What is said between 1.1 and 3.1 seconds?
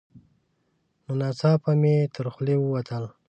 ناڅاپه مې تر خولې ووتل: